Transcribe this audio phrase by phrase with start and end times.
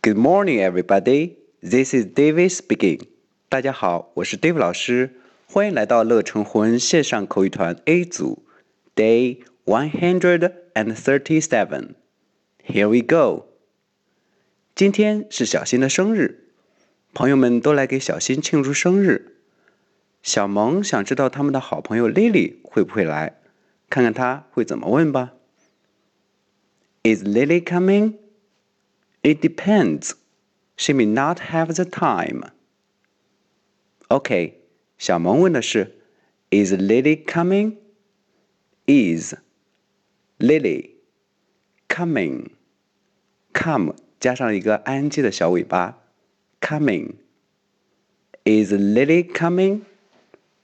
[0.00, 1.38] Good morning, everybody.
[1.60, 3.08] This is David speaking.
[3.48, 5.16] 大家好，我是 David 老师，
[5.48, 8.44] 欢迎来到乐成魂线上口语团 A 组
[8.94, 11.94] ，Day one hundred and thirty-seven.
[12.64, 13.46] Here we go.
[14.76, 16.44] 今天是小新的生日，
[17.12, 19.34] 朋友们都来给小新庆祝生日。
[20.22, 23.40] 小萌想知道他们的好朋友 Lily 会不会来，
[23.90, 25.32] 看看他会怎么问吧。
[27.02, 28.14] Is Lily coming?
[29.27, 30.13] It depends.
[30.75, 32.43] She may not have the time.
[34.09, 34.61] OK，
[34.97, 35.95] 小萌问的是：
[36.49, 37.77] Is Lily coming?
[38.85, 39.35] Is
[40.39, 40.91] Lily
[41.87, 42.49] coming?
[43.53, 45.99] Come 加上一个 ing 的小尾巴，
[46.59, 47.13] coming.
[48.43, 49.81] Is Lily coming?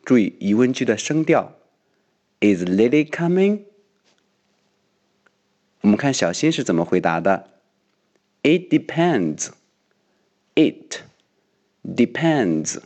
[0.03, 1.55] 注意疑问句的声调。
[2.41, 3.63] Is Lily coming?
[5.81, 7.52] 我们看小新是怎么回答的。
[8.44, 9.52] It depends.
[10.55, 11.02] It
[11.84, 12.81] depends.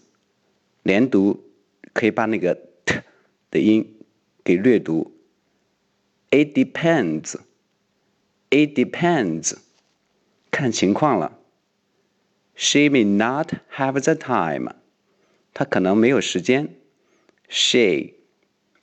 [0.84, 1.44] 连读
[1.94, 3.02] 可以把那个 t
[3.52, 4.00] 的音
[4.44, 5.12] 给略读。
[6.30, 7.36] It depends.
[8.50, 9.56] It depends.
[10.52, 11.40] 看情况了。
[12.56, 14.76] She may not have the time.
[15.54, 16.76] 她可能没有时间。
[17.48, 18.14] She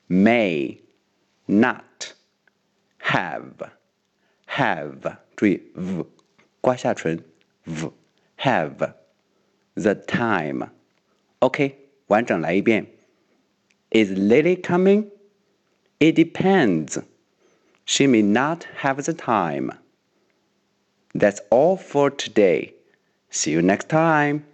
[0.09, 0.78] may
[1.47, 2.14] not
[3.00, 3.70] have
[4.47, 6.05] have 注意 v
[6.64, 7.25] 刮下唇
[7.64, 7.91] v
[8.39, 8.95] have
[9.75, 10.69] the time.
[11.41, 12.86] OK，完整来一遍。
[13.91, 15.11] Is Lily coming?
[15.98, 17.03] It depends.
[17.84, 19.73] She may not have the time.
[21.12, 22.75] That's all for today.
[23.31, 24.45] See you next time.